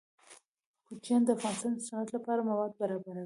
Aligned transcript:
کوچیان 0.87 1.21
د 1.23 1.29
افغانستان 1.37 1.73
د 1.75 1.79
صنعت 1.87 2.09
لپاره 2.15 2.39
مواد 2.49 2.71
برابروي. 2.81 3.19